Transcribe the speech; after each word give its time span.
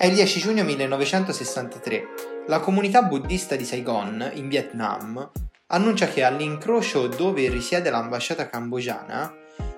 È 0.00 0.06
il 0.06 0.14
10 0.14 0.38
giugno 0.38 0.62
1963. 0.62 2.04
La 2.46 2.60
comunità 2.60 3.02
buddista 3.02 3.56
di 3.56 3.64
Saigon, 3.64 4.30
in 4.34 4.48
Vietnam, 4.48 5.28
annuncia 5.66 6.06
che 6.06 6.22
all'incrocio 6.22 7.08
dove 7.08 7.48
risiede 7.48 7.90
l'ambasciata 7.90 8.48
cambogiana 8.48 9.34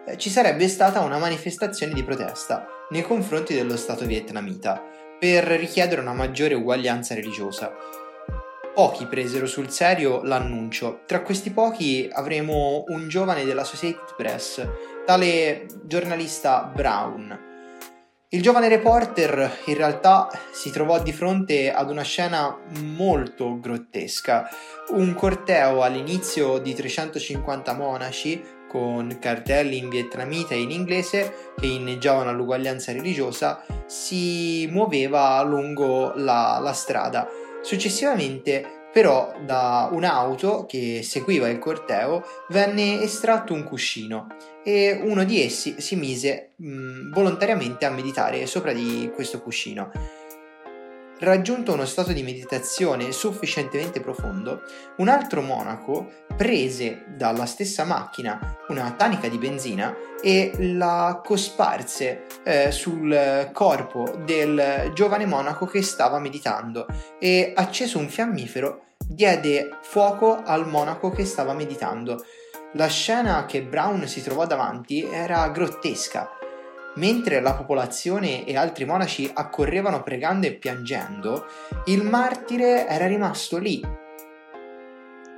eh, 0.06 0.18
ci 0.18 0.28
sarebbe 0.28 0.68
stata 0.68 1.00
una 1.00 1.16
manifestazione 1.16 1.94
di 1.94 2.04
protesta 2.04 2.66
nei 2.90 3.00
confronti 3.00 3.54
dello 3.54 3.78
Stato 3.78 4.04
vietnamita 4.04 4.84
per 5.18 5.44
richiedere 5.44 6.02
una 6.02 6.12
maggiore 6.12 6.52
uguaglianza 6.52 7.14
religiosa. 7.14 7.72
Pochi 8.74 9.06
presero 9.06 9.46
sul 9.46 9.70
serio 9.70 10.22
l'annuncio. 10.22 11.00
Tra 11.06 11.22
questi 11.22 11.48
pochi 11.50 12.10
avremo 12.12 12.84
un 12.88 13.08
giovane 13.08 13.46
della 13.46 13.62
Associated 13.62 14.16
Press, 14.18 14.68
tale 15.06 15.64
giornalista 15.86 16.70
Brown, 16.74 17.48
il 18.32 18.42
giovane 18.42 18.68
reporter 18.68 19.58
in 19.64 19.74
realtà 19.74 20.28
si 20.52 20.70
trovò 20.70 21.02
di 21.02 21.12
fronte 21.12 21.72
ad 21.72 21.90
una 21.90 22.02
scena 22.02 22.56
molto 22.80 23.58
grottesca. 23.58 24.48
Un 24.90 25.14
corteo 25.14 25.82
all'inizio 25.82 26.58
di 26.58 26.72
350 26.72 27.74
monaci 27.74 28.40
con 28.68 29.18
cartelli 29.20 29.78
in 29.78 29.88
vietnamita 29.88 30.54
e 30.54 30.60
in 30.60 30.70
inglese 30.70 31.52
che 31.58 31.66
inneggiavano 31.66 32.30
all'uguaglianza 32.30 32.92
religiosa 32.92 33.64
si 33.86 34.68
muoveva 34.70 35.42
lungo 35.42 36.12
la, 36.14 36.60
la 36.62 36.72
strada. 36.72 37.28
Successivamente 37.62 38.78
però 38.92 39.34
da 39.44 39.88
un'auto 39.90 40.66
che 40.66 41.00
seguiva 41.02 41.48
il 41.48 41.58
corteo 41.58 42.24
venne 42.48 43.02
estratto 43.02 43.54
un 43.54 43.64
cuscino 43.64 44.28
e 44.64 45.00
uno 45.02 45.24
di 45.24 45.42
essi 45.42 45.80
si 45.80 45.96
mise 45.96 46.52
mh, 46.56 47.12
volontariamente 47.12 47.84
a 47.84 47.90
meditare 47.90 48.46
sopra 48.46 48.72
di 48.72 49.10
questo 49.14 49.40
cuscino. 49.40 49.90
Raggiunto 51.20 51.74
uno 51.74 51.84
stato 51.84 52.12
di 52.12 52.22
meditazione 52.22 53.12
sufficientemente 53.12 54.00
profondo, 54.00 54.62
un 54.96 55.08
altro 55.08 55.42
monaco 55.42 56.10
prese 56.34 57.04
dalla 57.14 57.44
stessa 57.44 57.84
macchina 57.84 58.56
una 58.68 58.92
tanica 58.92 59.28
di 59.28 59.36
benzina 59.36 59.94
e 60.22 60.52
la 60.56 61.20
cosparse 61.22 62.24
eh, 62.42 62.70
sul 62.70 63.50
corpo 63.52 64.10
del 64.24 64.92
giovane 64.94 65.26
monaco 65.26 65.66
che 65.66 65.82
stava 65.82 66.18
meditando 66.18 66.86
e 67.18 67.52
acceso 67.54 67.98
un 67.98 68.08
fiammifero 68.08 68.84
diede 69.06 69.68
fuoco 69.82 70.42
al 70.42 70.66
monaco 70.66 71.10
che 71.10 71.26
stava 71.26 71.52
meditando. 71.52 72.24
La 72.74 72.86
scena 72.86 73.46
che 73.46 73.62
Brown 73.62 74.06
si 74.06 74.22
trovò 74.22 74.46
davanti 74.46 75.02
era 75.02 75.48
grottesca. 75.48 76.30
Mentre 76.94 77.40
la 77.40 77.54
popolazione 77.54 78.44
e 78.44 78.56
altri 78.56 78.84
monaci 78.84 79.28
accorrevano 79.32 80.04
pregando 80.04 80.46
e 80.46 80.52
piangendo, 80.52 81.46
il 81.86 82.04
martire 82.04 82.86
era 82.86 83.08
rimasto 83.08 83.58
lì, 83.58 83.84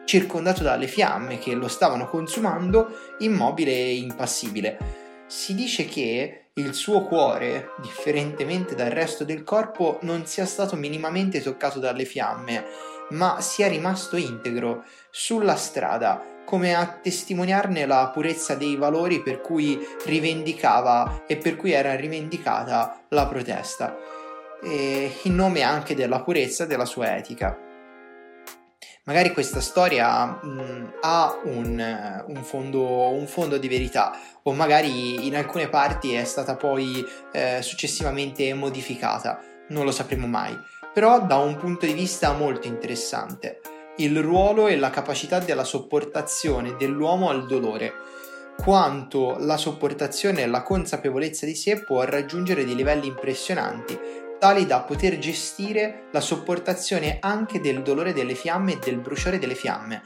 circondato 0.04 0.62
dalle 0.62 0.87
fiamme 0.87 1.38
che 1.38 1.54
lo 1.54 1.69
stavano 1.69 2.06
consumando, 2.06 3.15
immobile 3.20 3.72
e 3.72 3.97
impassibile. 3.97 4.78
Si 5.26 5.54
dice 5.54 5.87
che 5.87 6.49
il 6.53 6.75
suo 6.75 7.04
cuore, 7.04 7.70
differentemente 7.81 8.75
dal 8.75 8.91
resto 8.91 9.25
del 9.25 9.43
corpo, 9.43 9.99
non 10.03 10.26
sia 10.26 10.44
stato 10.44 10.76
minimamente 10.76 11.41
toccato 11.41 11.78
dalle 11.78 12.04
fiamme, 12.04 12.64
ma 13.10 13.41
sia 13.41 13.69
rimasto 13.69 14.16
integro 14.16 14.84
sulla 15.10 15.56
strada, 15.56 16.31
come 16.44 16.75
a 16.75 16.86
testimoniarne 16.86 17.86
la 17.86 18.10
purezza 18.12 18.54
dei 18.54 18.76
valori 18.76 19.22
per 19.22 19.41
cui 19.41 19.78
rivendicava 20.04 21.22
e 21.26 21.36
per 21.36 21.56
cui 21.56 21.72
era 21.72 21.94
rivendicata 21.94 23.04
la 23.08 23.26
protesta, 23.26 23.97
in 24.62 25.34
nome 25.34 25.62
anche 25.62 25.94
della 25.94 26.22
purezza 26.22 26.66
della 26.66 26.84
sua 26.84 27.16
etica. 27.16 27.58
Magari 29.04 29.32
questa 29.32 29.60
storia 29.60 30.26
mh, 30.26 30.92
ha 31.00 31.41
un, 31.44 32.25
un, 32.28 32.44
fondo, 32.44 33.10
un, 33.10 33.26
fondo, 33.26 33.58
di 33.58 33.66
verità 33.66 34.16
o 34.44 34.52
magari 34.52 35.26
in 35.26 35.34
alcune 35.34 35.69
parti 35.69 36.14
è 36.14 36.22
stata 36.22 36.55
poi 36.55 37.05
eh, 37.32 37.62
successivamente 37.62 38.55
modificata, 38.55 39.40
non 39.70 39.84
lo 39.84 39.90
sapremo 39.90 40.28
mai 40.28 40.56
però 40.93 41.25
da 41.25 41.37
un 41.37 41.56
punto 41.56 41.87
di 41.87 41.94
vista 41.94 42.32
molto 42.32 42.67
interessante, 42.67 43.61
il 43.97 44.21
ruolo 44.23 44.69
e 44.69 44.77
la 44.77 44.91
capacità 44.91 45.39
della 45.39 45.65
sopportazione 45.65 46.77
dell'uomo 46.77 47.29
al 47.29 47.47
dolore, 47.47 47.93
quanto 48.56 49.37
la 49.39 49.56
sopportazione 49.56 50.43
e 50.43 50.47
la 50.47 50.62
consapevolezza 50.62 51.47
di 51.47 51.55
sé 51.55 51.83
può 51.83 52.03
raggiungere 52.03 52.65
dei 52.65 52.75
livelli 52.75 53.06
impressionanti, 53.09 53.99
tali 54.39 54.67
da 54.67 54.81
poter 54.81 55.19
gestire 55.19 56.05
la 56.11 56.21
sopportazione 56.21 57.19
anche 57.21 57.61
del 57.61 57.83
dolore 57.83 58.12
delle 58.12 58.35
fiamme 58.35 58.73
e 58.73 58.79
del 58.79 58.99
bruciare 58.99 59.39
delle 59.39 59.55
fiamme. 59.55 60.03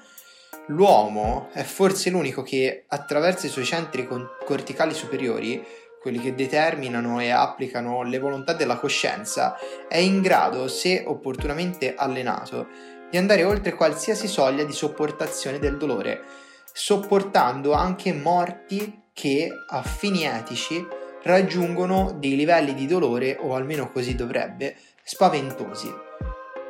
L'uomo 0.69 1.49
è 1.53 1.63
forse 1.63 2.11
l'unico 2.11 2.43
che, 2.43 2.85
attraverso 2.89 3.47
i 3.47 3.51
suoi 3.51 3.65
centri 3.65 4.09
corticali 4.45 4.95
superiori, 4.95 5.65
quelli 6.01 6.19
che 6.19 6.35
determinano 6.35 7.21
e 7.21 7.31
applicano 7.31 8.03
le 8.03 8.19
volontà 8.19 8.53
della 8.53 8.77
coscienza, 8.77 9.57
è 9.89 9.97
in 9.97 10.21
grado, 10.21 10.69
se 10.69 11.05
opportunamente 11.07 11.95
allenato, 11.95 12.69
di 13.11 13.17
andare 13.17 13.45
oltre 13.45 13.75
qualsiasi 13.75 14.29
soglia 14.29 14.65
di 14.65 14.73
sopportazione 14.73 15.59
del 15.59 15.77
dolore, 15.77 16.23
sopportando 16.73 17.73
anche 17.73 18.13
morti 18.13 19.05
che 19.13 19.49
a 19.71 19.83
fini 19.83 20.25
etici 20.25 20.87
raggiungono 21.23 22.17
dei 22.19 22.37
livelli 22.37 22.75
di 22.75 22.87
dolore, 22.87 23.37
o 23.41 23.55
almeno 23.55 23.91
così 23.91 24.15
dovrebbe, 24.15 24.77
spaventosi. 25.03 26.06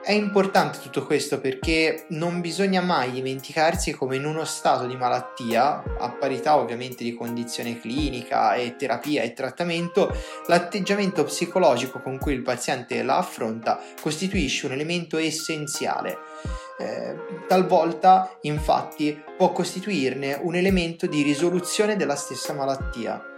È 0.07 0.13
importante 0.13 0.79
tutto 0.79 1.05
questo 1.05 1.41
perché 1.41 2.07
non 2.11 2.41
bisogna 2.41 2.81
mai 2.81 3.11
dimenticarsi 3.11 3.91
come 3.91 4.15
in 4.15 4.25
uno 4.25 4.45
stato 4.45 4.87
di 4.87 4.95
malattia, 4.95 5.83
a 5.99 6.11
parità 6.11 6.59
ovviamente 6.59 7.03
di 7.03 7.13
condizione 7.13 7.81
clinica 7.81 8.55
e 8.55 8.77
terapia 8.77 9.25
e 9.25 9.33
trattamento, 9.33 10.17
l'atteggiamento 10.47 11.25
psicologico 11.25 12.01
con 12.01 12.19
cui 12.19 12.35
il 12.35 12.43
paziente 12.43 13.03
la 13.03 13.17
affronta 13.17 13.81
costituisce 14.01 14.67
un 14.67 14.73
elemento 14.75 15.17
essenziale. 15.17 16.19
Eh, 16.79 17.17
talvolta, 17.49 18.39
infatti, 18.43 19.21
può 19.37 19.51
costituirne 19.51 20.39
un 20.41 20.55
elemento 20.55 21.09
di 21.09 21.23
risoluzione 21.23 21.97
della 21.97 22.15
stessa 22.15 22.53
malattia. 22.53 23.36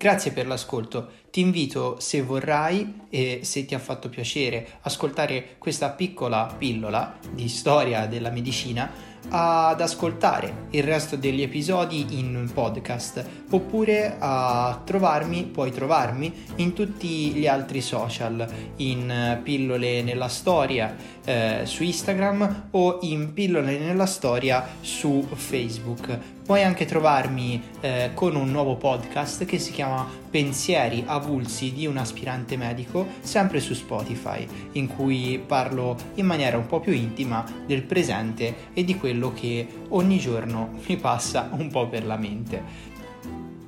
Grazie 0.00 0.32
per 0.32 0.46
l'ascolto. 0.46 1.10
Ti 1.30 1.40
invito, 1.40 2.00
se 2.00 2.22
vorrai 2.22 3.02
e 3.10 3.40
se 3.42 3.66
ti 3.66 3.74
ha 3.74 3.78
fatto 3.78 4.08
piacere 4.08 4.78
ascoltare 4.80 5.56
questa 5.58 5.90
piccola 5.90 6.54
pillola 6.56 7.18
di 7.30 7.46
storia 7.50 8.06
della 8.06 8.30
medicina, 8.30 8.90
ad 9.28 9.80
ascoltare 9.80 10.66
il 10.70 10.82
resto 10.82 11.16
degli 11.16 11.42
episodi 11.42 12.18
in 12.18 12.50
podcast 12.52 13.24
oppure 13.50 14.16
a 14.18 14.80
trovarmi, 14.84 15.44
puoi 15.44 15.70
trovarmi 15.70 16.32
in 16.56 16.72
tutti 16.72 17.32
gli 17.32 17.46
altri 17.46 17.80
social, 17.80 18.46
in 18.76 19.40
pillole 19.42 20.02
nella 20.02 20.28
storia 20.28 20.94
eh, 21.24 21.60
su 21.64 21.82
Instagram 21.82 22.68
o 22.72 22.98
in 23.02 23.32
pillole 23.32 23.78
nella 23.78 24.06
storia 24.06 24.66
su 24.80 25.26
Facebook. 25.32 26.18
Puoi 26.44 26.64
anche 26.64 26.84
trovarmi 26.84 27.62
eh, 27.80 28.10
con 28.14 28.34
un 28.34 28.50
nuovo 28.50 28.74
podcast 28.74 29.44
che 29.44 29.58
si 29.58 29.70
chiama 29.70 30.18
Pensieri 30.30 31.04
avulsi 31.06 31.72
di 31.72 31.86
un 31.86 31.96
aspirante 31.96 32.56
medico, 32.56 33.06
sempre 33.20 33.60
su 33.60 33.74
Spotify, 33.74 34.46
in 34.72 34.88
cui 34.88 35.40
parlo 35.44 35.96
in 36.14 36.26
maniera 36.26 36.56
un 36.56 36.66
po' 36.66 36.80
più 36.80 36.92
intima 36.92 37.44
del 37.66 37.82
presente 37.82 38.68
e 38.74 38.84
di 38.84 38.96
quello 38.96 39.09
che 39.34 39.66
ogni 39.88 40.18
giorno 40.18 40.78
mi 40.86 40.96
passa 40.96 41.48
un 41.52 41.70
po' 41.70 41.88
per 41.88 42.04
la 42.04 42.16
mente. 42.16 42.62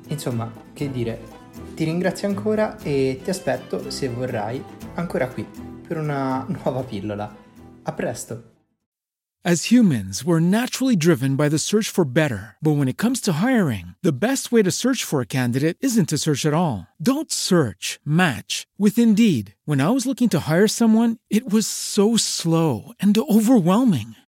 Insomma, 0.08 0.50
che 0.72 0.90
dire, 0.90 1.20
ti 1.74 1.84
ringrazio 1.84 2.28
ancora 2.28 2.78
e 2.82 3.20
ti 3.22 3.30
aspetto, 3.30 3.90
se 3.90 4.08
vorrai, 4.08 4.62
ancora 4.94 5.28
qui 5.28 5.46
per 5.86 5.98
una 5.98 6.44
nuova 6.62 6.82
pillola. 6.82 7.34
A 7.84 7.92
presto! 7.92 8.50
As 9.44 9.72
humans, 9.72 10.24
we're 10.24 10.38
naturally 10.38 10.94
driven 10.94 11.34
by 11.34 11.48
the 11.48 11.58
search 11.58 11.88
for 11.90 12.04
better. 12.04 12.54
But 12.62 12.76
when 12.76 12.86
it 12.86 12.96
comes 12.96 13.20
to 13.22 13.42
hiring, 13.42 13.96
the 14.00 14.12
best 14.12 14.52
way 14.52 14.62
to 14.62 14.70
search 14.70 15.02
for 15.02 15.20
a 15.20 15.26
candidate 15.26 15.76
isn't 15.80 16.10
to 16.10 16.18
search 16.18 16.46
at 16.46 16.54
all. 16.54 16.86
Don't 17.02 17.32
search, 17.32 17.98
match 18.04 18.68
with 18.78 19.00
Indeed. 19.00 19.56
When 19.64 19.80
I 19.80 19.90
was 19.90 20.06
looking 20.06 20.28
to 20.28 20.48
hire 20.48 20.68
someone, 20.68 21.16
it 21.28 21.52
was 21.52 21.66
so 21.66 22.16
slow 22.16 22.92
and 23.00 23.18
overwhelming. 23.18 24.14